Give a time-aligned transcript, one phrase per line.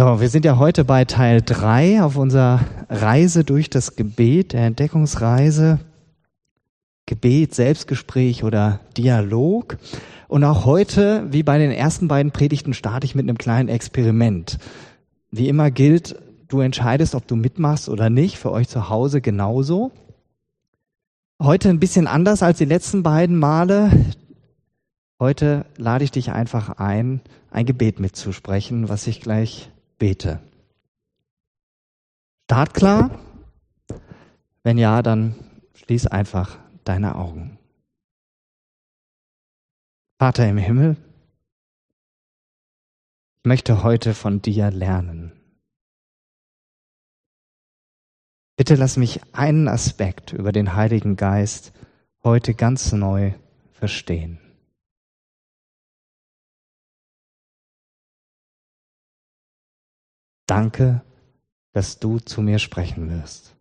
[0.00, 4.62] So, wir sind ja heute bei Teil 3 auf unserer Reise durch das Gebet, der
[4.62, 5.78] Entdeckungsreise.
[7.04, 9.76] Gebet, Selbstgespräch oder Dialog.
[10.26, 14.56] Und auch heute, wie bei den ersten beiden Predigten, starte ich mit einem kleinen Experiment.
[15.30, 16.16] Wie immer gilt,
[16.48, 19.90] du entscheidest, ob du mitmachst oder nicht, für euch zu Hause genauso.
[21.42, 23.90] Heute ein bisschen anders als die letzten beiden Male.
[25.18, 27.20] Heute lade ich dich einfach ein,
[27.50, 29.70] ein Gebet mitzusprechen, was ich gleich
[30.00, 30.40] bete.
[32.46, 33.20] Start klar?
[34.64, 35.36] Wenn ja, dann
[35.74, 37.58] schließ einfach deine Augen.
[40.18, 40.96] Vater im Himmel,
[43.38, 45.32] ich möchte heute von dir lernen.
[48.56, 51.72] Bitte lass mich einen Aspekt über den Heiligen Geist
[52.24, 53.32] heute ganz neu
[53.72, 54.49] verstehen.
[60.50, 61.02] Danke,
[61.72, 63.54] dass du zu mir sprechen wirst.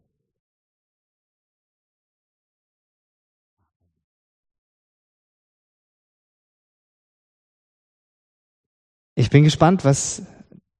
[9.13, 10.23] Ich bin gespannt, was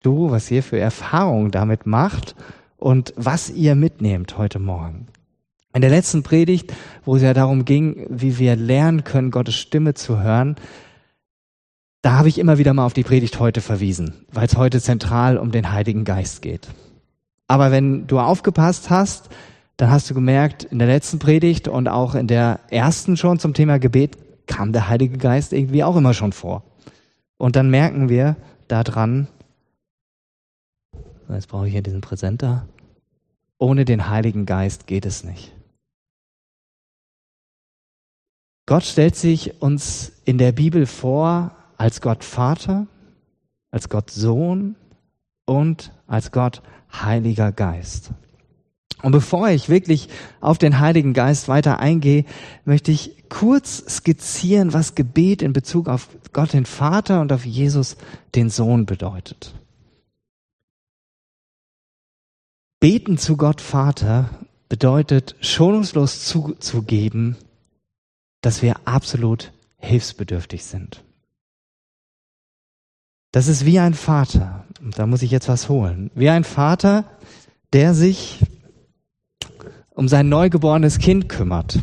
[0.02, 2.36] du, was ihr für Erfahrungen damit macht
[2.78, 5.10] und was ihr mitnehmt heute Morgen.
[5.76, 6.74] In der letzten Predigt,
[7.06, 10.56] wo es ja darum ging, wie wir lernen können, Gottes Stimme zu hören,
[12.02, 15.38] da habe ich immer wieder mal auf die Predigt heute verwiesen, weil es heute zentral
[15.38, 16.68] um den Heiligen Geist geht.
[17.48, 19.30] Aber wenn du aufgepasst hast,
[19.76, 23.54] dann hast du gemerkt, in der letzten Predigt und auch in der ersten schon zum
[23.54, 26.64] Thema Gebet kam der Heilige Geist irgendwie auch immer schon vor.
[27.38, 28.36] Und dann merken wir
[28.68, 29.28] daran,
[31.30, 32.68] jetzt brauche ich hier diesen Präsenter,
[33.58, 35.54] ohne den Heiligen Geist geht es nicht.
[38.66, 42.86] Gott stellt sich uns in der Bibel vor als Gott Vater,
[43.72, 44.76] als Gott Sohn
[45.46, 48.12] und als Gott Heiliger Geist.
[49.02, 50.10] Und bevor ich wirklich
[50.42, 52.26] auf den Heiligen Geist weiter eingehe,
[52.66, 57.96] möchte ich kurz skizzieren, was Gebet in Bezug auf Gott den Vater und auf Jesus
[58.36, 59.54] den Sohn bedeutet.
[62.82, 64.30] Beten zu Gott Vater
[64.68, 67.38] bedeutet schonungslos zuzugeben,
[68.42, 71.04] dass wir absolut hilfsbedürftig sind.
[73.32, 77.06] Das ist wie ein Vater, und da muss ich jetzt was holen, wie ein Vater,
[77.74, 78.40] der sich
[79.92, 81.80] um sein neugeborenes Kind kümmert.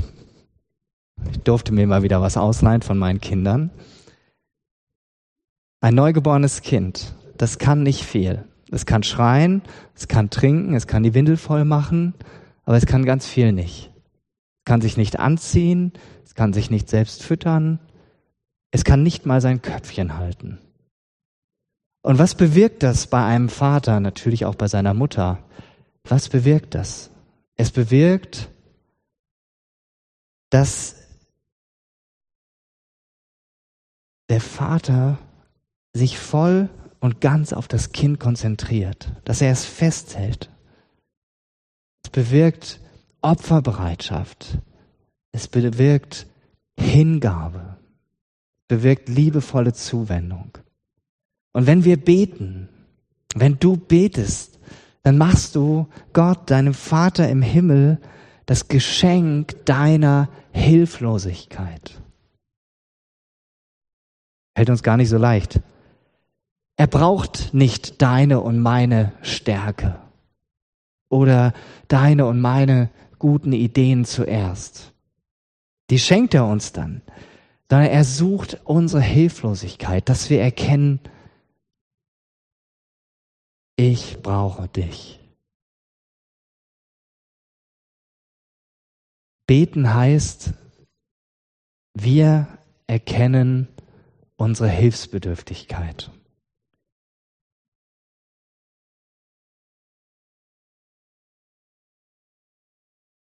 [1.30, 3.70] Ich durfte mir mal wieder was ausleihen von meinen Kindern.
[5.80, 8.44] Ein neugeborenes Kind, das kann nicht viel.
[8.72, 9.62] Es kann schreien,
[9.94, 12.14] es kann trinken, es kann die Windel voll machen,
[12.64, 13.92] aber es kann ganz viel nicht.
[14.58, 15.92] Es kann sich nicht anziehen,
[16.24, 17.78] es kann sich nicht selbst füttern,
[18.72, 20.58] es kann nicht mal sein Köpfchen halten.
[22.06, 25.42] Und was bewirkt das bei einem Vater, natürlich auch bei seiner Mutter?
[26.04, 27.10] Was bewirkt das?
[27.56, 28.48] Es bewirkt,
[30.48, 30.94] dass
[34.28, 35.18] der Vater
[35.94, 36.68] sich voll
[37.00, 40.48] und ganz auf das Kind konzentriert, dass er es festhält.
[42.04, 42.78] Es bewirkt
[43.20, 44.58] Opferbereitschaft.
[45.32, 46.28] Es bewirkt
[46.78, 47.78] Hingabe.
[48.60, 50.56] Es bewirkt liebevolle Zuwendung.
[51.56, 52.68] Und wenn wir beten,
[53.34, 54.58] wenn du betest,
[55.04, 57.98] dann machst du Gott, deinem Vater im Himmel,
[58.44, 61.98] das Geschenk deiner Hilflosigkeit.
[64.54, 65.62] Hält uns gar nicht so leicht.
[66.76, 69.98] Er braucht nicht deine und meine Stärke
[71.08, 71.54] oder
[71.88, 74.92] deine und meine guten Ideen zuerst.
[75.88, 77.00] Die schenkt er uns dann,
[77.70, 81.00] sondern er sucht unsere Hilflosigkeit, dass wir erkennen,
[83.76, 85.20] ich brauche dich.
[89.46, 90.54] Beten heißt,
[91.94, 92.48] wir
[92.86, 93.68] erkennen
[94.36, 96.10] unsere Hilfsbedürftigkeit.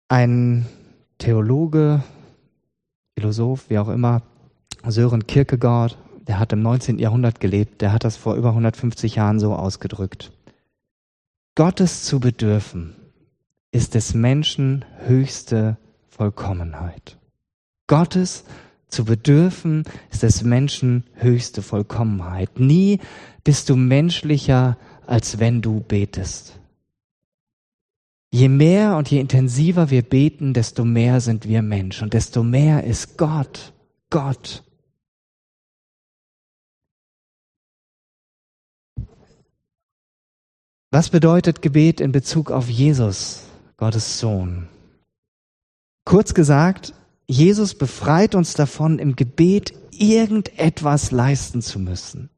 [0.07, 0.67] Ein
[1.17, 2.03] Theologe,
[3.17, 4.21] Philosoph, wie auch immer,
[4.85, 5.97] Sören Kierkegaard,
[6.27, 6.99] der hat im 19.
[6.99, 10.32] Jahrhundert gelebt, der hat das vor über 150 Jahren so ausgedrückt.
[11.55, 12.95] Gottes zu bedürfen,
[13.71, 15.77] ist des Menschen höchste
[16.09, 17.17] Vollkommenheit.
[17.85, 18.45] Gottes
[18.87, 22.59] zu bedürfen, ist des Menschen höchste Vollkommenheit.
[22.59, 22.99] Nie
[23.43, 26.59] bist du menschlicher, als wenn du betest.
[28.31, 32.83] Je mehr und je intensiver wir beten, desto mehr sind wir Mensch und desto mehr
[32.83, 33.73] ist Gott,
[34.09, 34.63] Gott.
[40.93, 43.45] Was bedeutet Gebet in Bezug auf Jesus,
[43.77, 44.69] Gottes Sohn?
[46.05, 46.93] Kurz gesagt,
[47.25, 52.29] Jesus befreit uns davon, im Gebet irgendetwas leisten zu müssen.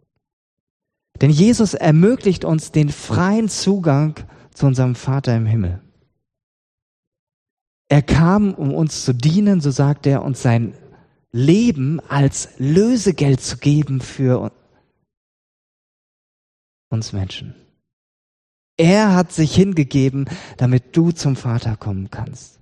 [1.19, 4.15] Denn Jesus ermöglicht uns den freien Zugang
[4.53, 5.81] zu unserem Vater im Himmel.
[7.89, 10.77] Er kam, um uns zu dienen, so sagt er, und sein
[11.33, 14.49] Leben als Lösegeld zu geben für
[16.89, 17.53] uns Menschen.
[18.77, 20.25] Er hat sich hingegeben,
[20.57, 22.59] damit du zum Vater kommen kannst.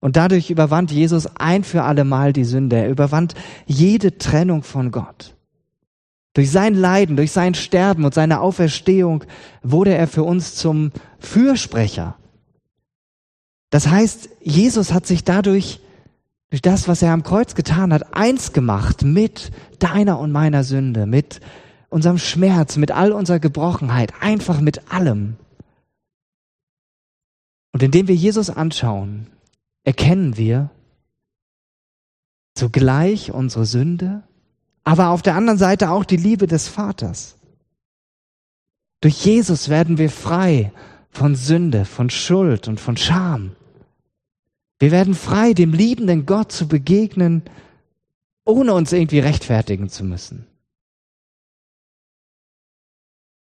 [0.00, 2.76] Und dadurch überwand Jesus ein für alle Mal die Sünde.
[2.76, 3.34] Er überwand
[3.66, 5.34] jede Trennung von Gott.
[6.34, 9.24] Durch sein Leiden, durch sein Sterben und seine Auferstehung
[9.62, 12.16] wurde er für uns zum Fürsprecher.
[13.70, 15.80] Das heißt, Jesus hat sich dadurch,
[16.50, 21.06] durch das, was er am Kreuz getan hat, eins gemacht mit deiner und meiner Sünde,
[21.06, 21.40] mit
[21.92, 25.36] unserem Schmerz, mit all unserer Gebrochenheit, einfach mit allem.
[27.72, 29.26] Und indem wir Jesus anschauen,
[29.84, 30.70] erkennen wir
[32.54, 34.22] zugleich unsere Sünde,
[34.84, 37.36] aber auf der anderen Seite auch die Liebe des Vaters.
[39.00, 40.72] Durch Jesus werden wir frei
[41.10, 43.52] von Sünde, von Schuld und von Scham.
[44.78, 47.42] Wir werden frei, dem liebenden Gott zu begegnen,
[48.44, 50.46] ohne uns irgendwie rechtfertigen zu müssen.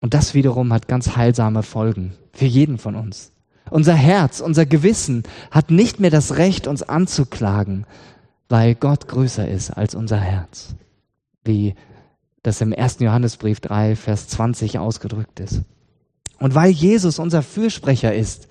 [0.06, 3.32] Und das wiederum hat ganz heilsame Folgen für jeden von uns.
[3.72, 7.88] Unser Herz, unser Gewissen hat nicht mehr das Recht, uns anzuklagen,
[8.48, 10.76] weil Gott größer ist als unser Herz,
[11.44, 11.74] wie
[12.44, 13.00] das im 1.
[13.00, 15.64] Johannesbrief 3, Vers 20 ausgedrückt ist.
[16.38, 18.48] Und weil Jesus unser Fürsprecher ist,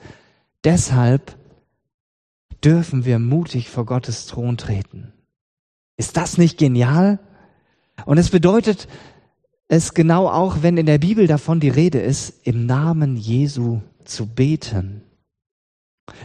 [0.65, 1.37] deshalb
[2.65, 5.13] dürfen wir mutig vor Gottes Thron treten.
[5.97, 7.21] Ist das nicht genial?
[8.07, 8.89] Und es bedeutet
[9.69, 14.27] es genau auch, wenn in der Bibel davon die Rede ist, im Namen Jesu zu
[14.27, 15.03] beten.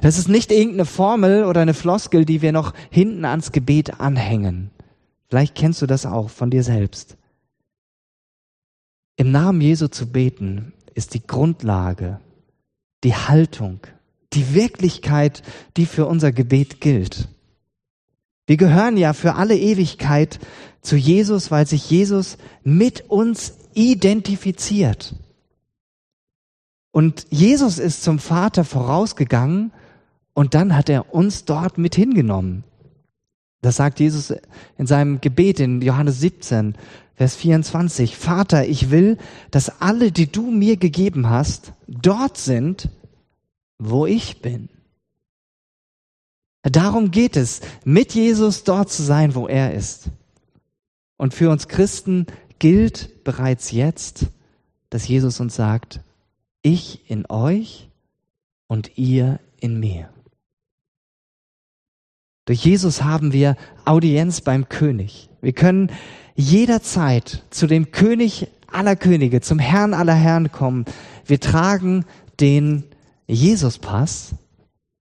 [0.02, 4.72] Das ist nicht irgendeine Formel oder eine Floskel, die wir noch hinten ans Gebet anhängen.
[5.30, 7.18] Vielleicht kennst du das auch von dir selbst.
[9.16, 12.20] Im Namen Jesu zu beten ist die Grundlage,
[13.04, 13.80] die Haltung,
[14.34, 15.44] die Wirklichkeit,
[15.78, 17.30] die für unser Gebet gilt.
[18.50, 20.40] Wir gehören ja für alle Ewigkeit
[20.82, 25.14] zu Jesus, weil sich Jesus mit uns identifiziert.
[26.90, 29.72] Und Jesus ist zum Vater vorausgegangen
[30.34, 32.64] und dann hat er uns dort mit hingenommen.
[33.62, 34.34] Das sagt Jesus
[34.80, 36.74] in seinem Gebet in Johannes 17,
[37.14, 38.18] Vers 24.
[38.18, 39.20] Vater, ich will,
[39.52, 42.90] dass alle, die du mir gegeben hast, dort sind,
[43.78, 44.70] wo ich bin.
[46.64, 50.10] Darum geht es, mit Jesus dort zu sein, wo er ist.
[51.18, 52.26] Und für uns Christen
[52.60, 54.28] gilt bereits jetzt,
[54.90, 56.02] dass Jesus uns sagt,
[56.62, 57.90] ich in euch
[58.68, 60.10] und ihr in mir.
[62.46, 65.30] Durch Jesus haben wir Audienz beim König.
[65.42, 65.92] Wir können
[66.36, 70.86] jederzeit zu dem König aller Könige, zum Herrn aller Herren kommen.
[71.26, 72.06] Wir tragen
[72.40, 72.86] den
[73.28, 74.34] Jesuspass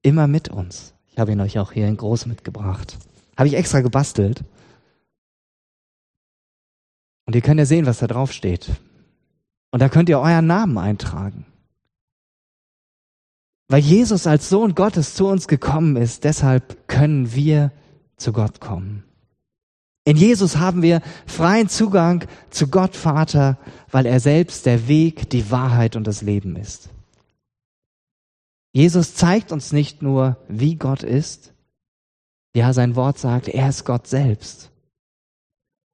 [0.02, 0.94] immer mit uns.
[1.18, 2.96] Ich habe ihn euch auch hier in groß mitgebracht.
[3.36, 4.44] Habe ich extra gebastelt.
[7.26, 8.70] Und ihr könnt ja sehen, was da drauf steht.
[9.72, 11.44] Und da könnt ihr euren Namen eintragen.
[13.66, 17.72] Weil Jesus als Sohn Gottes zu uns gekommen ist, deshalb können wir
[18.16, 19.02] zu Gott kommen.
[20.04, 23.58] In Jesus haben wir freien Zugang zu Gott Vater,
[23.90, 26.90] weil er selbst der Weg, die Wahrheit und das Leben ist.
[28.72, 31.52] Jesus zeigt uns nicht nur, wie Gott ist,
[32.54, 34.70] ja, sein Wort sagt, er ist Gott selbst.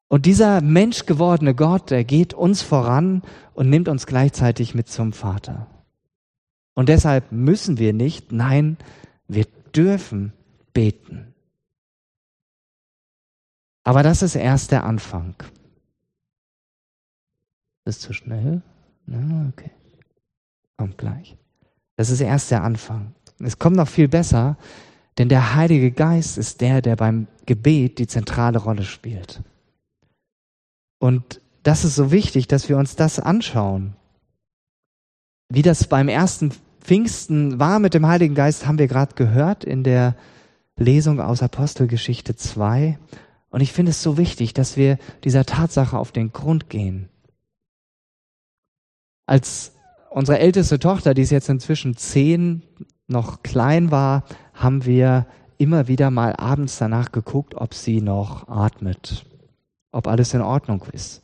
[0.08, 3.22] Und dieser menschgewordene Gott, der geht uns voran
[3.54, 5.66] und nimmt uns gleichzeitig mit zum Vater.
[6.74, 8.76] Und deshalb müssen wir nicht, nein,
[9.28, 10.32] wir dürfen
[10.72, 11.34] beten.
[13.82, 15.34] Aber das ist erst der Anfang.
[17.84, 18.62] ist zu schnell?
[19.06, 19.70] Na, okay.
[20.76, 21.36] Kommt gleich.
[21.96, 23.14] Das ist erst der Anfang.
[23.38, 24.56] Es kommt noch viel besser,
[25.18, 29.42] denn der Heilige Geist ist der, der beim Gebet die zentrale Rolle spielt.
[30.98, 33.96] Und das ist so wichtig, dass wir uns das anschauen.
[35.48, 39.84] Wie das beim ersten Pfingsten war mit dem Heiligen Geist, haben wir gerade gehört in
[39.84, 40.16] der
[40.76, 42.98] Lesung aus Apostelgeschichte 2.
[43.50, 47.08] Und ich finde es so wichtig, dass wir dieser Tatsache auf den Grund gehen.
[49.26, 49.72] Als
[50.14, 52.62] unsere älteste Tochter, die ist jetzt inzwischen zehn,
[53.08, 54.22] noch klein war,
[54.54, 55.26] haben wir
[55.58, 59.26] immer wieder mal abends danach geguckt, ob sie noch atmet,
[59.90, 61.22] ob alles in Ordnung ist.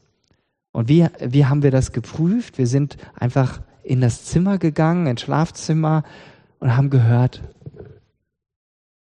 [0.73, 2.59] Und wie, wie haben wir das geprüft?
[2.59, 6.03] Wir sind einfach in das Zimmer gegangen, ins Schlafzimmer
[6.59, 7.43] und haben gehört,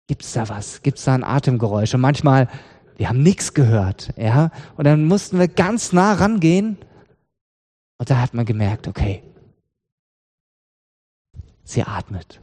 [0.07, 0.81] gibt's da was?
[0.81, 1.93] Gibt's da ein Atemgeräusch?
[1.93, 2.47] Und manchmal,
[2.95, 4.49] wir haben nichts gehört, ja.
[4.77, 6.77] Und dann mussten wir ganz nah rangehen.
[7.97, 9.23] Und da hat man gemerkt, okay,
[11.73, 12.41] sie atmet.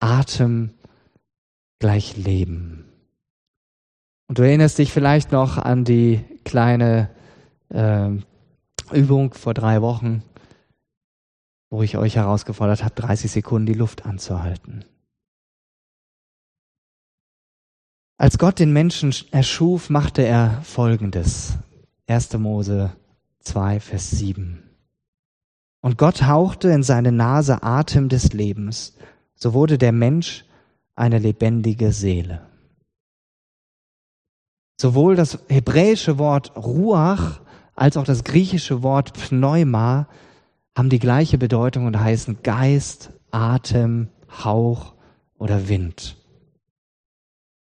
[0.00, 0.74] Atem
[1.78, 2.84] gleich Leben.
[4.28, 7.10] Und du erinnerst dich vielleicht noch an die kleine
[7.70, 8.10] äh,
[8.92, 10.22] Übung vor drei Wochen,
[11.70, 14.84] wo ich euch herausgefordert habe, 30 Sekunden die Luft anzuhalten.
[18.18, 21.56] Als Gott den Menschen erschuf, machte er Folgendes.
[22.08, 22.32] 1.
[22.34, 22.92] Mose
[23.40, 24.67] 2, Vers 7.
[25.80, 28.96] Und Gott hauchte in seine Nase Atem des Lebens,
[29.34, 30.44] so wurde der Mensch
[30.96, 32.42] eine lebendige Seele.
[34.80, 37.40] Sowohl das hebräische Wort Ruach
[37.74, 40.08] als auch das griechische Wort Pneuma
[40.76, 44.08] haben die gleiche Bedeutung und heißen Geist, Atem,
[44.44, 44.94] Hauch
[45.38, 46.16] oder Wind.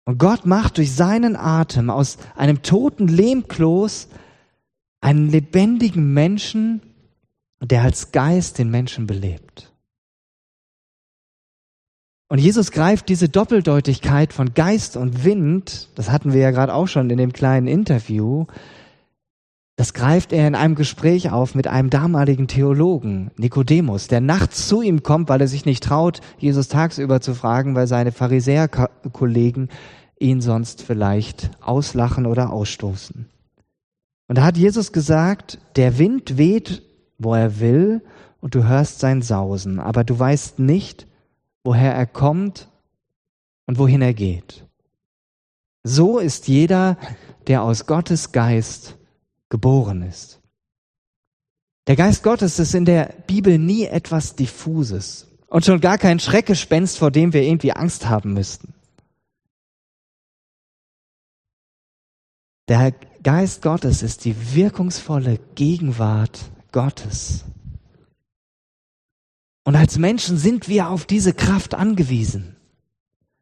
[0.05, 4.07] Und Gott macht durch seinen Atem aus einem toten Lehmkloß
[5.01, 6.81] einen lebendigen Menschen,
[7.61, 9.71] der als Geist den Menschen belebt.
[12.29, 16.87] Und Jesus greift diese Doppeldeutigkeit von Geist und Wind, das hatten wir ja gerade auch
[16.87, 18.45] schon in dem kleinen Interview,
[19.79, 24.81] das greift er in einem Gespräch auf mit einem damaligen Theologen, Nikodemus, der nachts zu
[24.81, 29.69] ihm kommt, weil er sich nicht traut, Jesus tagsüber zu fragen, weil seine Pharisäerkollegen
[30.19, 33.25] ihn sonst vielleicht auslachen oder ausstoßen.
[34.27, 36.83] Und da hat Jesus gesagt, der Wind weht,
[37.19, 38.01] wo er will,
[38.41, 41.07] und du hörst sein Sausen, aber du weißt nicht,
[41.63, 42.69] woher er kommt
[43.67, 44.65] und wohin er geht.
[45.83, 46.97] So ist jeder,
[47.47, 48.97] der aus Gottes Geist
[49.49, 50.39] geboren ist.
[51.87, 56.97] Der Geist Gottes ist in der Bibel nie etwas Diffuses und schon gar kein Schreckgespenst,
[56.97, 58.73] vor dem wir irgendwie Angst haben müssten.
[62.67, 67.45] Der Geist Gottes ist die wirkungsvolle Gegenwart Gottes.
[69.63, 72.55] Und als Menschen sind wir auf diese Kraft angewiesen.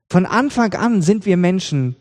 [0.09, 1.95] Von Anfang an sind wir Menschen,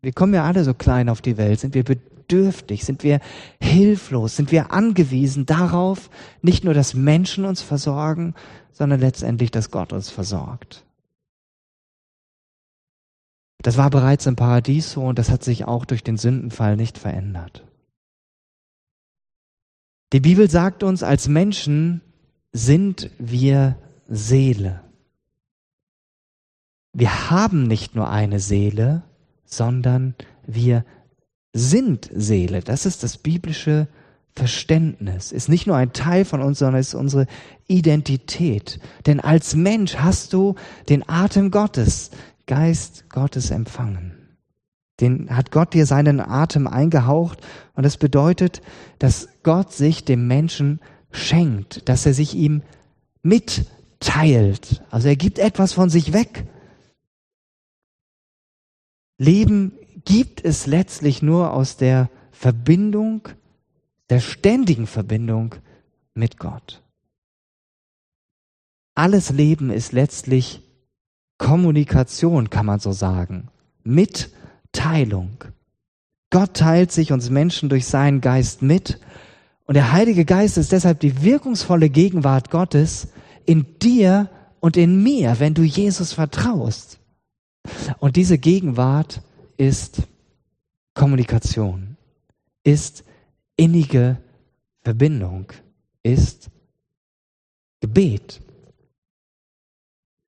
[0.00, 3.20] wir kommen ja alle so klein auf die Welt, sind wir bedürftig, sind wir
[3.60, 6.10] hilflos, sind wir angewiesen darauf,
[6.42, 8.34] nicht nur, dass Menschen uns versorgen,
[8.72, 10.84] sondern letztendlich, dass Gott uns versorgt.
[13.62, 16.98] Das war bereits im Paradies so und das hat sich auch durch den Sündenfall nicht
[16.98, 17.64] verändert.
[20.14, 22.00] Die Bibel sagt uns, als Menschen
[22.52, 23.76] sind wir
[24.08, 24.80] Seele.
[26.92, 29.02] Wir haben nicht nur eine Seele,
[29.44, 30.14] sondern
[30.46, 30.84] wir
[31.52, 32.60] sind Seele.
[32.60, 33.88] Das ist das biblische
[34.36, 35.32] Verständnis.
[35.32, 37.26] Ist nicht nur ein Teil von uns, sondern ist unsere
[37.66, 38.78] Identität.
[39.06, 40.54] Denn als Mensch hast du
[40.88, 42.12] den Atem Gottes,
[42.46, 44.23] Geist Gottes empfangen.
[45.00, 47.40] Den hat Gott dir seinen Atem eingehaucht
[47.74, 48.62] und das bedeutet,
[48.98, 52.62] dass Gott sich dem Menschen schenkt, dass er sich ihm
[53.22, 54.82] mitteilt.
[54.90, 56.46] Also er gibt etwas von sich weg.
[59.18, 59.72] Leben
[60.04, 63.28] gibt es letztlich nur aus der Verbindung,
[64.10, 65.54] der ständigen Verbindung
[66.14, 66.82] mit Gott.
[68.94, 70.62] Alles Leben ist letztlich
[71.38, 73.48] Kommunikation, kann man so sagen.
[74.74, 75.44] Mitteilung.
[76.30, 78.98] Gott teilt sich uns Menschen durch seinen Geist mit
[79.66, 83.08] und der Heilige Geist ist deshalb die wirkungsvolle Gegenwart Gottes
[83.46, 84.28] in dir
[84.60, 86.98] und in mir, wenn du Jesus vertraust.
[87.98, 89.22] Und diese Gegenwart
[89.56, 90.02] ist
[90.92, 91.96] Kommunikation,
[92.64, 93.04] ist
[93.56, 94.18] innige
[94.82, 95.52] Verbindung,
[96.02, 96.50] ist
[97.80, 98.42] Gebet.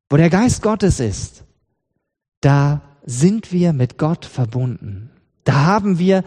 [0.09, 1.45] Wo der Geist Gottes ist,
[2.41, 5.11] da sind wir mit Gott verbunden.
[5.45, 6.25] Da haben wir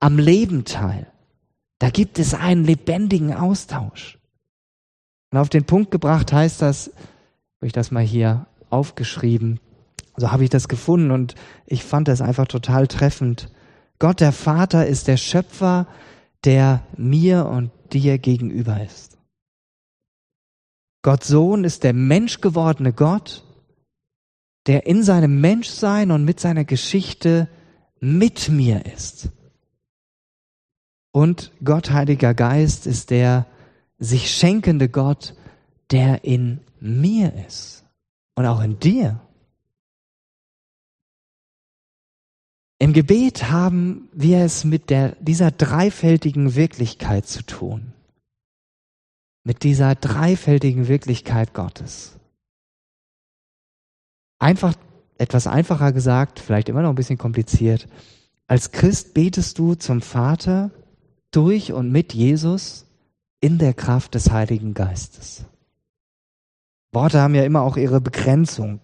[0.00, 1.12] am Leben teil.
[1.78, 4.18] Da gibt es einen lebendigen Austausch.
[5.30, 6.88] Und auf den Punkt gebracht heißt das,
[7.58, 9.60] habe ich das mal hier aufgeschrieben,
[10.16, 11.34] so habe ich das gefunden und
[11.66, 13.50] ich fand das einfach total treffend.
[13.98, 15.86] Gott der Vater ist der Schöpfer,
[16.44, 19.18] der mir und dir gegenüber ist.
[21.02, 23.44] Gott Sohn ist der menschgewordene Gott,
[24.66, 27.48] der in seinem Menschsein und mit seiner Geschichte
[28.00, 29.30] mit mir ist.
[31.12, 33.46] Und Gott, Heiliger Geist, ist der
[33.98, 35.34] sich schenkende Gott,
[35.90, 37.84] der in mir ist
[38.34, 39.20] und auch in dir.
[42.78, 47.94] Im Gebet haben wir es mit der, dieser dreifältigen Wirklichkeit zu tun.
[49.46, 52.15] mit dieser dreifältigen Wirklichkeit Gottes.
[54.38, 54.74] Einfach,
[55.18, 57.88] etwas einfacher gesagt, vielleicht immer noch ein bisschen kompliziert.
[58.46, 60.70] Als Christ betest du zum Vater
[61.30, 62.86] durch und mit Jesus
[63.40, 65.44] in der Kraft des Heiligen Geistes.
[66.92, 68.80] Worte haben ja immer auch ihre Begrenzung.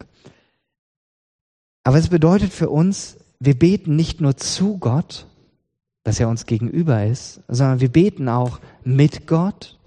[1.85, 5.27] Aber es bedeutet für uns, wir beten nicht nur zu Gott,
[6.05, 9.79] dass er uns gegenüber ist, sondern wir beten auch mit Gott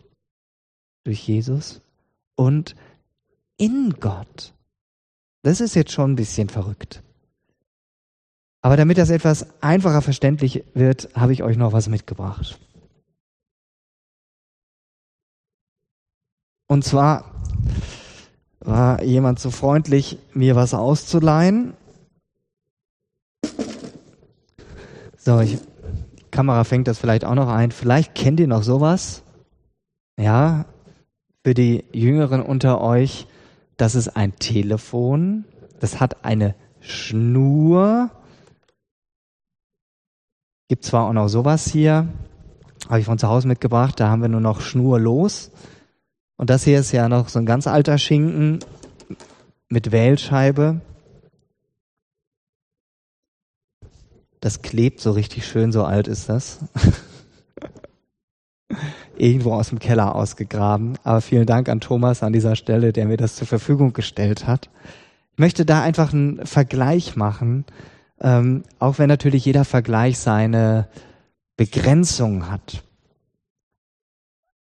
[1.04, 1.82] durch Jesus
[2.36, 2.76] und
[3.58, 4.55] in Gott.
[5.46, 7.04] Das ist jetzt schon ein bisschen verrückt.
[8.64, 12.60] Aber damit das etwas einfacher verständlich wird, habe ich euch noch was mitgebracht.
[16.66, 17.32] Und zwar
[18.60, 21.76] war jemand so freundlich, mir was auszuleihen.
[25.16, 27.70] So, ich, die Kamera fängt das vielleicht auch noch ein.
[27.70, 29.22] Vielleicht kennt ihr noch sowas.
[30.18, 30.66] Ja,
[31.44, 33.28] für die Jüngeren unter euch,
[33.78, 35.46] das ist ein Telefon.
[35.80, 38.12] Das hat eine Schnur.
[40.68, 42.08] Gibt zwar auch noch sowas hier,
[42.90, 45.52] habe ich von zu Hause mitgebracht, da haben wir nur noch schnurlos.
[46.38, 48.60] Und das hier ist ja noch so ein ganz alter Schinken
[49.70, 50.82] mit Wählscheibe.
[54.40, 56.60] Das klebt so richtig schön, so alt ist das.
[59.18, 60.98] Irgendwo aus dem Keller ausgegraben.
[61.04, 64.70] Aber vielen Dank an Thomas an dieser Stelle, der mir das zur Verfügung gestellt hat.
[65.34, 67.66] Ich möchte da einfach einen Vergleich machen
[68.22, 70.88] ähm, auch wenn natürlich jeder Vergleich seine
[71.58, 72.84] Begrenzung hat.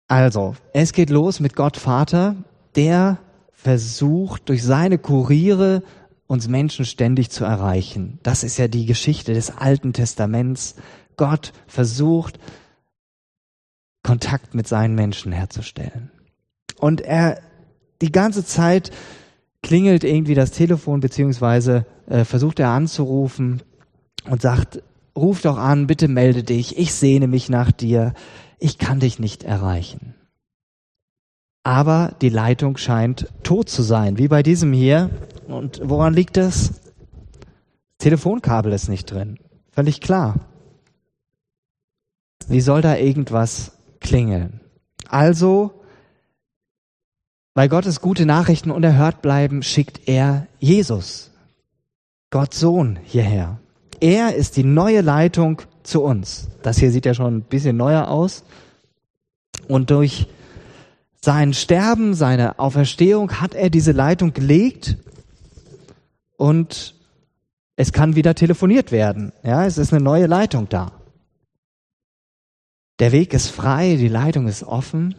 [0.08, 2.36] Also, es geht los mit Gott Vater,
[2.76, 3.20] der
[3.52, 5.84] versucht durch seine Kuriere
[6.28, 8.20] uns Menschen ständig zu erreichen.
[8.24, 10.76] Das ist ja die Geschichte des Alten Testaments.
[11.18, 12.40] Gott versucht,
[14.10, 16.10] Kontakt mit seinen Menschen herzustellen.
[16.80, 17.40] Und er
[18.02, 18.90] die ganze Zeit
[19.62, 23.62] klingelt irgendwie das Telefon, beziehungsweise äh, versucht er anzurufen
[24.28, 24.82] und sagt,
[25.16, 28.16] ruf doch an, bitte melde dich, ich sehne mich nach dir,
[28.58, 30.16] ich kann dich nicht erreichen.
[31.62, 35.12] Aber die Leitung scheint tot zu sein, wie bei diesem hier.
[35.48, 36.82] Und woran liegt das?
[38.00, 39.38] Telefonkabel ist nicht drin.
[39.70, 40.40] Völlig klar.
[42.48, 44.60] Wie soll da irgendwas klingeln?
[45.08, 45.80] Also
[47.60, 51.32] weil Gottes gute Nachrichten unerhört bleiben, schickt er Jesus,
[52.30, 53.60] Gott Sohn, hierher.
[54.00, 56.48] Er ist die neue Leitung zu uns.
[56.62, 58.46] Das hier sieht ja schon ein bisschen neuer aus.
[59.68, 60.28] Und durch
[61.20, 64.96] sein Sterben, seine Auferstehung hat er diese Leitung gelegt
[66.38, 66.96] und
[67.76, 69.34] es kann wieder telefoniert werden.
[69.44, 70.94] Ja, es ist eine neue Leitung da.
[73.00, 75.16] Der Weg ist frei, die Leitung ist offen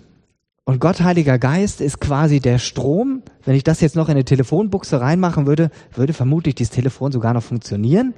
[0.71, 3.25] und Gott, Heiliger Geist, ist quasi der Strom.
[3.45, 7.35] Wenn ich das jetzt noch in eine Telefonbuchse reinmachen würde, würde vermutlich dieses Telefon sogar
[7.35, 8.14] noch funktionieren.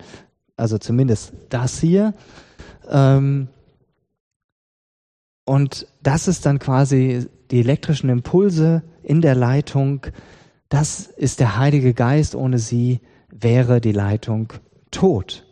[0.54, 2.12] Also zumindest das hier.
[2.90, 3.48] Ähm,
[5.46, 10.06] und das ist dann quasi die elektrischen Impulse in der Leitung.
[10.68, 12.34] Das ist der Heilige Geist.
[12.34, 14.52] Ohne sie wäre die Leitung
[14.90, 15.46] tot.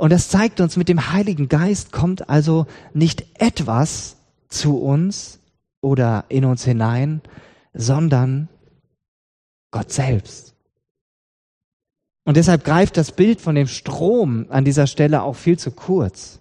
[0.00, 4.16] Und das zeigt uns, mit dem Heiligen Geist kommt also nicht etwas
[4.48, 5.40] zu uns,
[5.80, 7.22] oder in uns hinein,
[7.72, 8.48] sondern
[9.70, 10.54] Gott selbst.
[12.24, 16.40] Und deshalb greift das Bild von dem Strom an dieser Stelle auch viel zu kurz.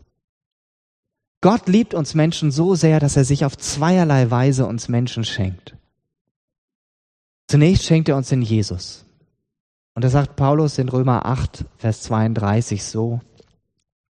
[1.41, 5.77] Gott liebt uns Menschen so sehr, dass er sich auf zweierlei Weise uns Menschen schenkt.
[7.47, 9.05] Zunächst schenkt er uns den Jesus.
[9.95, 13.21] Und da sagt Paulus in Römer 8, Vers 32 so,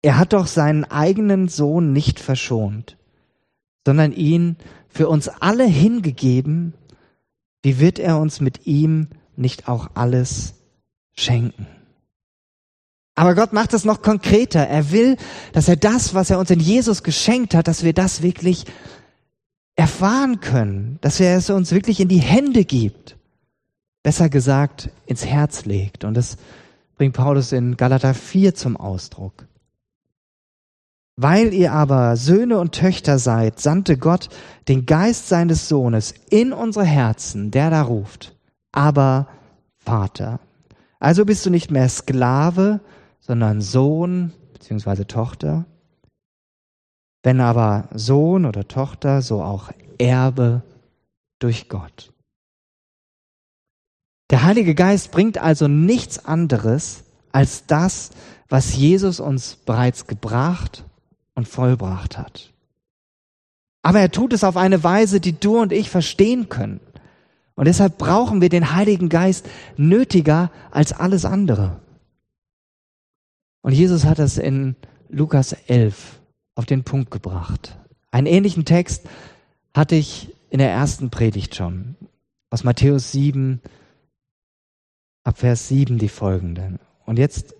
[0.04, 2.98] er hat doch seinen eigenen Sohn nicht verschont,
[3.86, 6.74] sondern ihn für uns alle hingegeben,
[7.62, 10.56] wie wird er uns mit ihm nicht auch alles
[11.14, 11.66] schenken?
[13.14, 14.60] Aber Gott macht es noch konkreter.
[14.60, 15.16] Er will,
[15.54, 18.66] dass er das, was er uns in Jesus geschenkt hat, dass wir das wirklich
[19.74, 23.16] erfahren können, dass er es uns wirklich in die Hände gibt.
[24.02, 26.04] Besser gesagt, ins Herz legt.
[26.04, 26.36] Und das
[26.96, 29.46] bringt Paulus in Galater 4 zum Ausdruck.
[31.16, 34.30] Weil ihr aber Söhne und Töchter seid, sandte Gott
[34.66, 38.36] den Geist seines Sohnes in unsere Herzen, der da ruft,
[38.72, 39.28] aber
[39.76, 40.40] Vater.
[40.98, 42.80] Also bist du nicht mehr Sklave,
[43.20, 45.04] sondern Sohn bzw.
[45.04, 45.66] Tochter.
[47.22, 50.62] Wenn aber Sohn oder Tochter, so auch Erbe
[51.38, 52.12] durch Gott.
[54.30, 58.10] Der Heilige Geist bringt also nichts anderes als das,
[58.48, 60.84] was Jesus uns bereits gebracht
[61.34, 62.52] und vollbracht hat.
[63.82, 66.80] Aber er tut es auf eine Weise, die du und ich verstehen können.
[67.54, 71.80] Und deshalb brauchen wir den Heiligen Geist nötiger als alles andere.
[73.62, 74.76] Und Jesus hat das in
[75.08, 76.20] Lukas 11
[76.54, 77.78] auf den Punkt gebracht.
[78.10, 79.06] Einen ähnlichen Text
[79.74, 81.96] hatte ich in der ersten Predigt schon.
[82.50, 83.60] Aus Matthäus 7,
[85.24, 86.78] ab Vers 7 die folgenden.
[87.06, 87.54] Und jetzt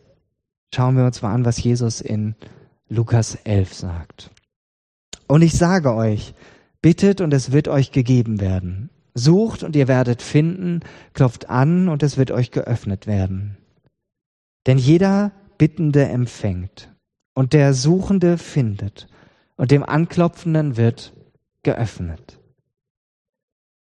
[0.74, 2.34] schauen wir uns mal an, was Jesus in
[2.94, 4.30] Lukas 11 sagt.
[5.26, 6.34] Und ich sage euch,
[6.80, 8.90] bittet und es wird euch gegeben werden.
[9.14, 10.80] Sucht und ihr werdet finden,
[11.12, 13.56] klopft an und es wird euch geöffnet werden.
[14.66, 16.90] Denn jeder Bittende empfängt
[17.34, 19.08] und der Suchende findet
[19.56, 21.12] und dem Anklopfenden wird
[21.62, 22.38] geöffnet.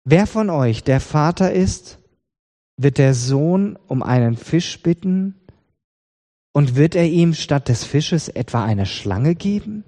[0.04, 2.00] Wer von euch der Vater ist,
[2.78, 5.36] wird der Sohn um einen Fisch bitten
[6.54, 9.84] und wird er ihm statt des Fisches etwa eine Schlange geben?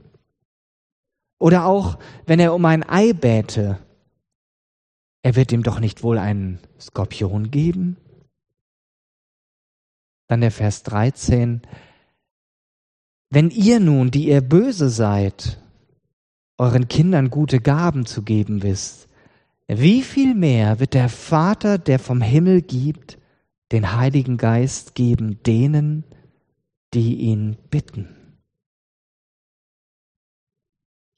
[1.39, 3.79] Oder auch, wenn er um ein Ei bäte,
[5.23, 7.97] er wird ihm doch nicht wohl einen Skorpion geben?
[10.27, 11.61] Dann der Vers 13.
[13.29, 15.61] Wenn ihr nun, die ihr böse seid,
[16.57, 19.07] euren Kindern gute Gaben zu geben wisst,
[19.67, 23.17] wie viel mehr wird der Vater, der vom Himmel gibt,
[23.71, 26.03] den Heiligen Geist geben denen,
[26.97, 28.15] ihn bitten?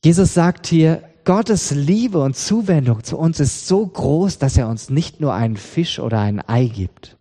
[0.03, 4.89] Jesus sagt hier, Gottes Liebe und Zuwendung zu uns ist so groß, dass er uns
[4.89, 7.17] nicht nur einen Fisch oder ein Ei gibt.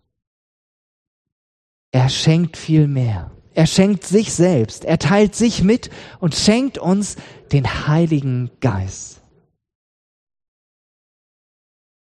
[1.92, 3.30] Er schenkt viel mehr.
[3.54, 4.84] Er schenkt sich selbst.
[4.84, 7.16] Er teilt sich mit und schenkt uns
[7.52, 9.20] den Heiligen Geist.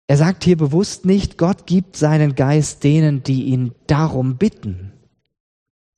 [0.06, 4.92] Er sagt hier bewusst nicht, Gott gibt seinen Geist denen, die ihn darum bitten,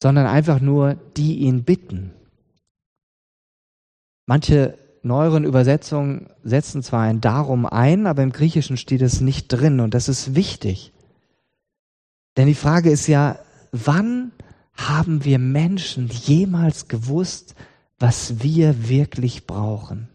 [0.03, 2.13] sondern einfach nur, die ihn bitten.
[4.27, 9.81] Manche neueren Übersetzungen setzen zwar ein darum ein, aber im Griechischen steht es nicht drin
[9.81, 10.93] und das ist wichtig.
[12.37, 13.39] Denn die Frage ist ja,
[13.73, 14.33] wann
[14.75, 17.55] haben wir Menschen jemals gewusst,
[17.99, 20.09] was wir wirklich brauchen?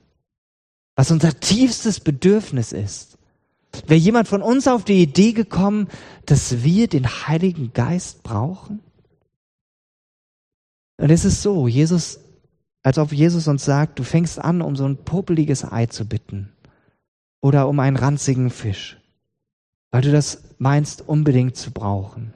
[0.96, 3.18] Was unser tiefstes Bedürfnis ist?
[3.86, 5.90] Wäre jemand von uns auf die Idee gekommen,
[6.26, 8.80] dass wir den Heiligen Geist brauchen?
[10.98, 12.20] Und es ist so, Jesus
[12.86, 16.52] als ob Jesus uns sagt, du fängst an, um so ein popeliges Ei zu bitten
[17.42, 19.02] oder um einen ranzigen Fisch,
[19.90, 22.36] weil du das meinst unbedingt zu brauchen.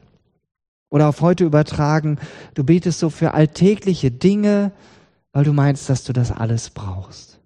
[0.90, 2.18] Oder auf heute übertragen,
[2.56, 4.72] du betest so für alltägliche Dinge,
[5.34, 7.40] weil du meinst, dass du das alles brauchst.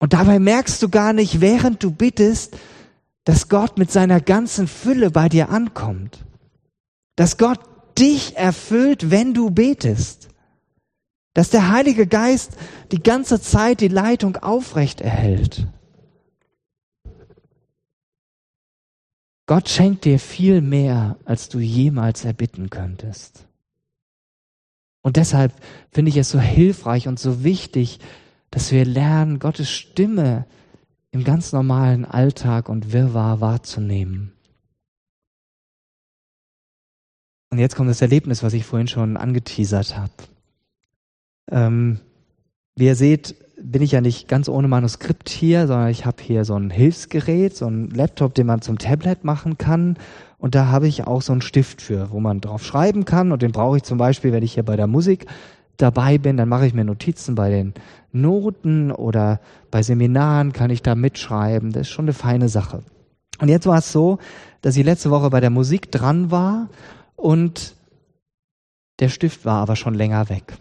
[0.00, 2.56] Und dabei merkst du gar nicht, während du bittest,
[3.22, 6.24] dass Gott mit seiner ganzen Fülle bei dir ankommt.
[7.14, 7.60] Dass Gott
[7.98, 10.28] dich erfüllt, wenn du betest.
[11.34, 12.56] Dass der Heilige Geist
[12.90, 15.66] die ganze Zeit die Leitung aufrecht erhält.
[19.46, 23.46] Gott schenkt dir viel mehr, als du jemals erbitten könntest.
[25.02, 25.52] Und deshalb
[25.90, 27.98] finde ich es so hilfreich und so wichtig,
[28.50, 30.46] dass wir lernen, Gottes Stimme
[31.10, 34.32] im ganz normalen Alltag und Wirrwarr wahrzunehmen.
[37.52, 40.10] Und jetzt kommt das Erlebnis, was ich vorhin schon angeteasert habe.
[41.50, 42.00] Ähm,
[42.76, 46.46] wie ihr seht, bin ich ja nicht ganz ohne Manuskript hier, sondern ich habe hier
[46.46, 49.98] so ein Hilfsgerät, so ein Laptop, den man zum Tablet machen kann.
[50.38, 53.32] Und da habe ich auch so einen Stift für, wo man drauf schreiben kann.
[53.32, 55.26] Und den brauche ich zum Beispiel, wenn ich hier bei der Musik
[55.76, 57.74] dabei bin, dann mache ich mir Notizen bei den
[58.12, 61.72] Noten oder bei Seminaren kann ich da mitschreiben.
[61.72, 62.82] Das ist schon eine feine Sache.
[63.40, 64.20] Und jetzt war es so,
[64.62, 66.70] dass ich letzte Woche bei der Musik dran war
[67.22, 67.76] und
[68.98, 70.58] der Stift war aber schon länger weg.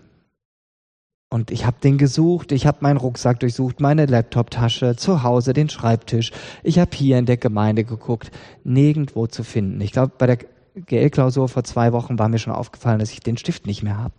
[1.29, 5.69] Und ich habe den gesucht, ich habe meinen Rucksack durchsucht, meine Laptoptasche, zu Hause den
[5.69, 6.31] Schreibtisch.
[6.61, 8.31] Ich habe hier in der Gemeinde geguckt,
[8.63, 9.81] nirgendwo zu finden.
[9.81, 10.37] Ich glaube, bei der
[10.75, 14.15] GL-Klausur vor zwei Wochen war mir schon aufgefallen, dass ich den Stift nicht mehr habe.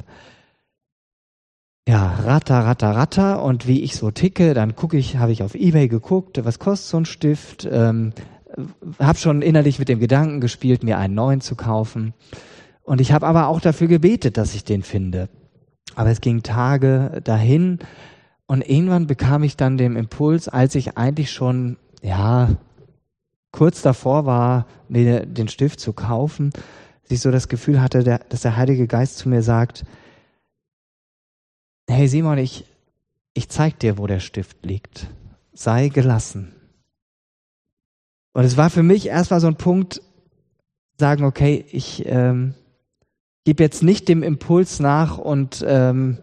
[1.87, 3.43] Ja, ratter, ratter, ratter.
[3.43, 6.89] Und wie ich so ticke, dann gucke ich, habe ich auf Ebay geguckt, was kostet
[6.89, 7.69] so ein Stift.
[7.71, 8.15] Ähm,
[8.99, 12.15] habe schon innerlich mit dem Gedanken gespielt, mir einen neuen zu kaufen.
[12.83, 15.29] Und ich habe aber auch dafür gebetet, dass ich den finde.
[15.95, 17.79] Aber es ging Tage dahin
[18.47, 22.51] und irgendwann bekam ich dann den Impuls, als ich eigentlich schon, ja,
[23.51, 26.51] kurz davor war, mir den Stift zu kaufen,
[27.03, 29.85] dass ich so das Gefühl hatte, dass der Heilige Geist zu mir sagt,
[31.89, 32.65] hey Simon, ich,
[33.35, 35.07] ich zeig dir, wo der Stift liegt.
[35.53, 36.55] Sei gelassen.
[38.33, 40.01] Und es war für mich erstmal so ein Punkt,
[40.99, 42.55] sagen, okay, ich, ähm,
[43.45, 46.19] gib jetzt nicht dem Impuls nach und ähm,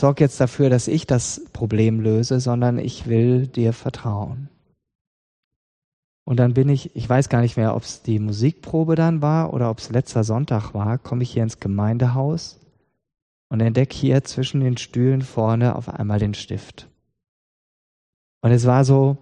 [0.00, 4.48] sorg jetzt dafür, dass ich das Problem löse, sondern ich will dir vertrauen.
[6.24, 9.52] Und dann bin ich, ich weiß gar nicht mehr, ob es die Musikprobe dann war
[9.54, 12.60] oder ob es letzter Sonntag war, komme ich hier ins Gemeindehaus
[13.48, 16.86] und entdecke hier zwischen den Stühlen vorne auf einmal den Stift.
[18.42, 19.18] Und es war so,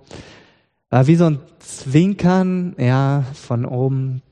[0.97, 4.23] war wie so ein Zwinkern, ja, von oben.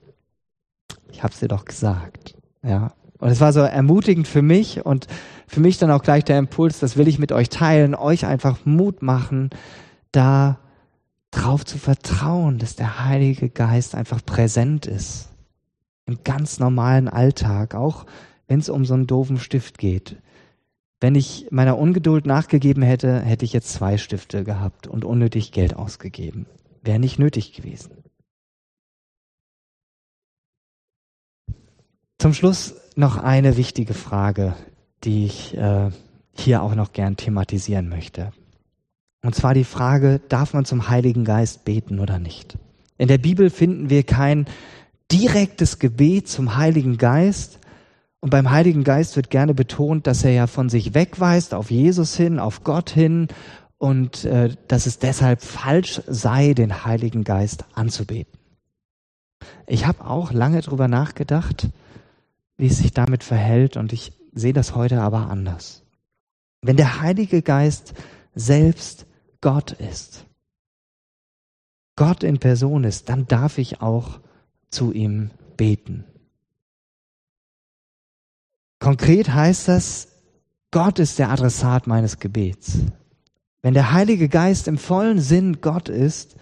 [1.12, 2.94] Ich hab's dir doch gesagt, ja.
[3.18, 5.06] Und es war so ermutigend für mich und
[5.46, 8.64] für mich dann auch gleich der Impuls, das will ich mit euch teilen, euch einfach
[8.64, 9.50] Mut machen,
[10.10, 10.58] da
[11.30, 15.28] drauf zu vertrauen, dass der Heilige Geist einfach präsent ist.
[16.06, 18.06] Im ganz normalen Alltag, auch
[18.48, 20.16] wenn es um so einen doofen Stift geht.
[21.04, 25.76] Wenn ich meiner Ungeduld nachgegeben hätte, hätte ich jetzt zwei Stifte gehabt und unnötig Geld
[25.76, 26.46] ausgegeben.
[26.80, 27.90] Wäre nicht nötig gewesen.
[32.16, 34.56] Zum Schluss noch eine wichtige Frage,
[35.04, 35.90] die ich äh,
[36.32, 38.32] hier auch noch gern thematisieren möchte.
[39.22, 42.56] Und zwar die Frage, darf man zum Heiligen Geist beten oder nicht?
[42.96, 44.46] In der Bibel finden wir kein
[45.12, 47.58] direktes Gebet zum Heiligen Geist.
[48.24, 52.16] Und beim Heiligen Geist wird gerne betont, dass er ja von sich wegweist, auf Jesus
[52.16, 53.28] hin, auf Gott hin
[53.76, 58.32] und äh, dass es deshalb falsch sei, den Heiligen Geist anzubeten.
[59.66, 61.68] Ich habe auch lange drüber nachgedacht,
[62.56, 65.82] wie es sich damit verhält und ich sehe das heute aber anders.
[66.62, 67.92] Wenn der Heilige Geist
[68.34, 69.04] selbst
[69.42, 70.24] Gott ist,
[71.94, 74.20] Gott in Person ist, dann darf ich auch
[74.70, 76.06] zu ihm beten.
[78.84, 80.08] Konkret heißt das,
[80.70, 82.80] Gott ist der Adressat meines Gebets.
[83.62, 86.36] Wenn der Heilige Geist im vollen Sinn Gott ist,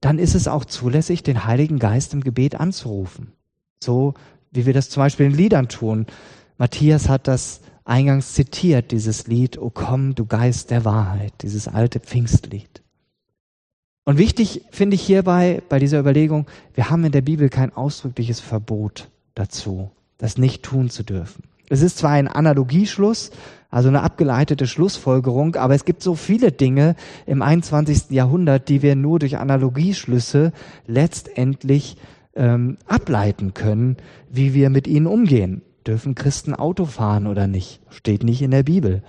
[0.00, 3.32] dann ist es auch zulässig, den Heiligen Geist im Gebet anzurufen.
[3.82, 4.14] So
[4.52, 6.06] wie wir das zum Beispiel in Liedern tun.
[6.56, 11.98] Matthias hat das eingangs zitiert, dieses Lied, O komm, du Geist der Wahrheit, dieses alte
[11.98, 12.80] Pfingstlied.
[14.04, 18.38] Und wichtig finde ich hierbei, bei dieser Überlegung, wir haben in der Bibel kein ausdrückliches
[18.38, 21.42] Verbot dazu, das nicht tun zu dürfen.
[21.68, 23.30] Es ist zwar ein Analogieschluss,
[23.70, 28.10] also eine abgeleitete Schlussfolgerung, aber es gibt so viele Dinge im 21.
[28.10, 30.52] Jahrhundert, die wir nur durch Analogieschlüsse
[30.86, 31.96] letztendlich
[32.34, 33.96] ähm, ableiten können,
[34.30, 35.62] wie wir mit ihnen umgehen.
[35.86, 37.80] Dürfen Christen Auto fahren oder nicht?
[37.90, 39.02] Steht nicht in der Bibel.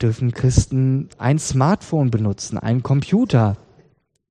[0.00, 3.56] Dürfen Christen ein Smartphone benutzen, einen Computer?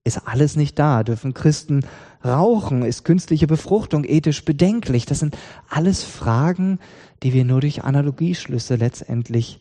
[0.05, 1.03] Ist alles nicht da.
[1.03, 1.85] Dürfen Christen
[2.23, 2.83] rauchen?
[2.83, 5.05] Ist künstliche Befruchtung ethisch bedenklich?
[5.05, 5.37] Das sind
[5.69, 6.79] alles Fragen,
[7.23, 9.59] die wir nur durch Analogieschlüsse letztendlich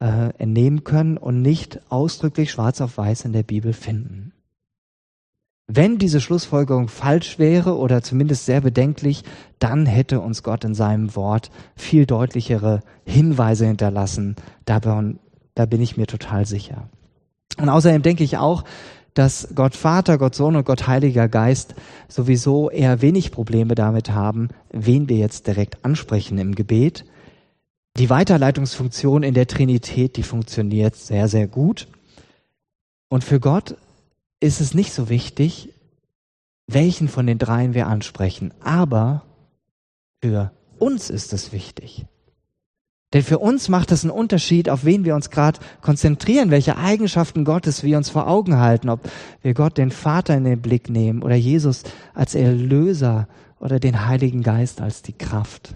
[0.00, 4.32] äh, entnehmen können und nicht ausdrücklich schwarz auf weiß in der Bibel finden.
[5.72, 9.22] Wenn diese Schlussfolgerung falsch wäre oder zumindest sehr bedenklich,
[9.60, 14.34] dann hätte uns Gott in seinem Wort viel deutlichere Hinweise hinterlassen.
[14.64, 16.88] Da bin ich mir total sicher.
[17.56, 18.64] Und außerdem denke ich auch,
[19.14, 21.74] dass Gott Vater, Gott Sohn und Gott Heiliger Geist
[22.08, 27.04] sowieso eher wenig Probleme damit haben, wen wir jetzt direkt ansprechen im Gebet.
[27.96, 31.88] Die Weiterleitungsfunktion in der Trinität, die funktioniert sehr, sehr gut.
[33.08, 33.76] Und für Gott
[34.38, 35.74] ist es nicht so wichtig,
[36.66, 38.54] welchen von den dreien wir ansprechen.
[38.60, 39.24] Aber
[40.22, 42.06] für uns ist es wichtig.
[43.12, 47.44] Denn für uns macht es einen Unterschied, auf wen wir uns gerade konzentrieren, welche Eigenschaften
[47.44, 49.10] Gottes wir uns vor Augen halten, ob
[49.42, 51.82] wir Gott den Vater in den Blick nehmen oder Jesus
[52.14, 53.26] als Erlöser
[53.58, 55.74] oder den Heiligen Geist als die Kraft.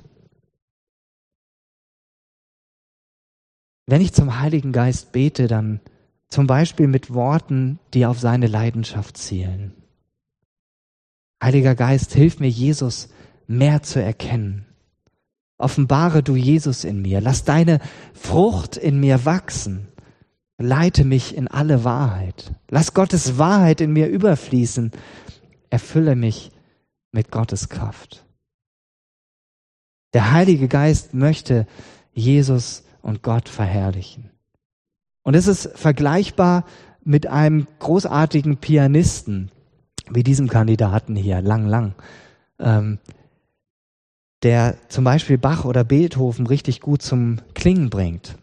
[3.86, 5.80] Wenn ich zum Heiligen Geist bete, dann
[6.28, 9.74] zum Beispiel mit Worten, die auf seine Leidenschaft zielen.
[11.42, 13.08] Heiliger Geist, hilf mir, Jesus
[13.46, 14.63] mehr zu erkennen.
[15.58, 17.20] Offenbare du Jesus in mir.
[17.20, 17.80] Lass deine
[18.12, 19.88] Frucht in mir wachsen.
[20.58, 22.52] Leite mich in alle Wahrheit.
[22.68, 24.92] Lass Gottes Wahrheit in mir überfließen.
[25.70, 26.50] Erfülle mich
[27.12, 28.24] mit Gottes Kraft.
[30.12, 31.66] Der Heilige Geist möchte
[32.12, 34.30] Jesus und Gott verherrlichen.
[35.22, 36.64] Und es ist vergleichbar
[37.02, 39.50] mit einem großartigen Pianisten,
[40.08, 41.94] wie diesem Kandidaten hier, Lang Lang,
[42.58, 42.98] ähm,
[44.44, 48.36] der zum Beispiel Bach oder Beethoven richtig gut zum Klingen bringt.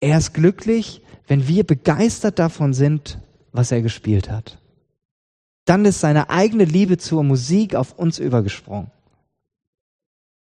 [0.00, 3.18] Er ist glücklich, wenn wir begeistert davon sind,
[3.52, 4.58] was er gespielt hat.
[5.64, 8.90] Dann ist seine eigene Liebe zur Musik auf uns übergesprungen.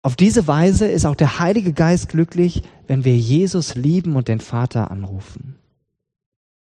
[0.03, 4.41] Auf diese Weise ist auch der Heilige Geist glücklich, wenn wir Jesus lieben und den
[4.41, 5.57] Vater anrufen.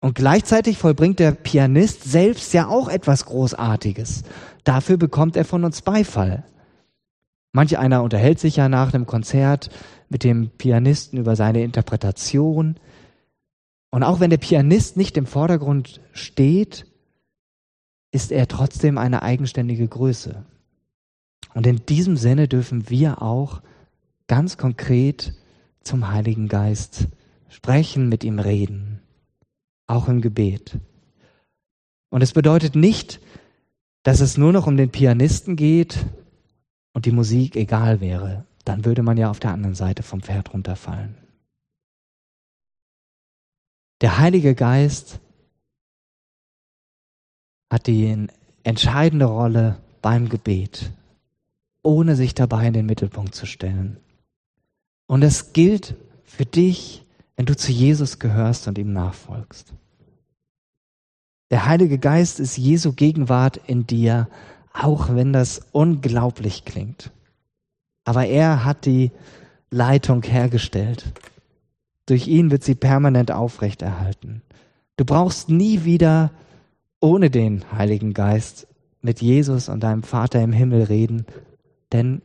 [0.01, 4.23] Und gleichzeitig vollbringt der Pianist selbst ja auch etwas Großartiges.
[4.63, 6.43] Dafür bekommt er von uns Beifall.
[7.51, 9.69] Manch einer unterhält sich ja nach einem Konzert
[10.09, 12.75] mit dem Pianisten über seine Interpretation.
[13.89, 16.85] Und auch wenn der Pianist nicht im Vordergrund steht,
[18.11, 20.45] ist er trotzdem eine eigenständige Größe.
[21.53, 23.61] Und in diesem Sinne dürfen wir auch
[24.27, 25.33] ganz konkret
[25.81, 27.07] zum Heiligen Geist
[27.49, 29.01] sprechen, mit ihm reden,
[29.87, 30.77] auch im Gebet.
[32.09, 33.19] Und es bedeutet nicht,
[34.03, 36.05] dass es nur noch um den Pianisten geht
[36.93, 38.45] und die Musik egal wäre.
[38.65, 41.17] Dann würde man ja auf der anderen Seite vom Pferd runterfallen.
[44.01, 45.19] Der Heilige Geist
[47.71, 48.27] hat die
[48.63, 50.91] entscheidende Rolle beim Gebet,
[51.83, 53.97] ohne sich dabei in den Mittelpunkt zu stellen.
[55.07, 57.03] Und es gilt für dich,
[57.35, 59.73] wenn du zu Jesus gehörst und ihm nachfolgst.
[61.51, 64.27] Der Heilige Geist ist Jesu Gegenwart in dir,
[64.83, 67.11] auch wenn das unglaublich klingt.
[68.05, 69.11] Aber er hat die
[69.69, 71.05] Leitung hergestellt.
[72.05, 74.41] Durch ihn wird sie permanent aufrechterhalten.
[74.97, 76.31] Du brauchst nie wieder
[76.99, 78.67] ohne den Heiligen Geist
[79.01, 81.25] mit Jesus und deinem Vater im Himmel reden,
[81.91, 82.21] denn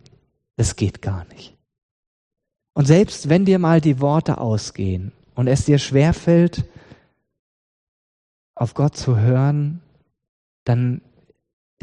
[0.57, 1.55] es geht gar nicht.
[2.73, 6.64] Und selbst wenn dir mal die Worte ausgehen und es dir schwerfällt,
[8.57, 9.81] auf Gott zu hören,
[10.64, 11.01] dann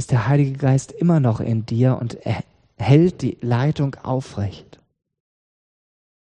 [0.02, 2.44] ist der Heilige Geist immer noch in dir und er
[2.76, 4.80] hält die Leitung aufrecht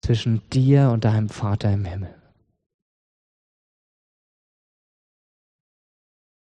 [0.02, 2.14] zwischen dir und deinem Vater im Himmel.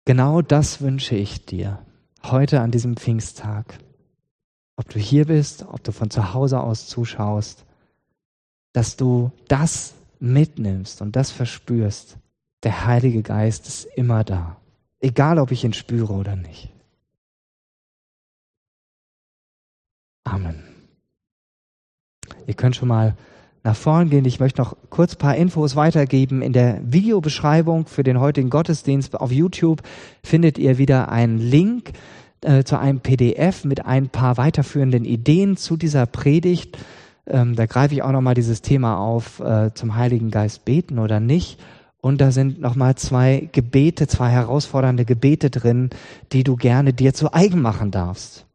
[0.05, 1.85] Genau das wünsche ich dir
[2.23, 3.77] heute an diesem Pfingsttag.
[4.75, 7.63] Ob du hier bist, ob du von zu Hause aus zuschaust,
[8.73, 12.17] dass du das mitnimmst und das verspürst.
[12.63, 14.57] Der Heilige Geist ist immer da.
[14.99, 16.73] Egal, ob ich ihn spüre oder nicht.
[20.29, 20.63] Amen.
[22.45, 23.15] Ihr könnt schon mal
[23.63, 24.25] nach vorn gehen.
[24.25, 26.41] Ich möchte noch kurz ein paar Infos weitergeben.
[26.41, 29.81] In der Videobeschreibung für den heutigen Gottesdienst auf YouTube
[30.23, 31.91] findet ihr wieder einen Link
[32.41, 36.77] äh, zu einem PDF mit ein paar weiterführenden Ideen zu dieser Predigt.
[37.27, 41.19] Ähm, da greife ich auch nochmal dieses Thema auf, äh, zum Heiligen Geist beten oder
[41.19, 41.59] nicht.
[42.01, 45.89] Und da sind nochmal zwei Gebete, zwei herausfordernde Gebete drin,
[46.31, 48.45] die du gerne dir zu eigen machen darfst.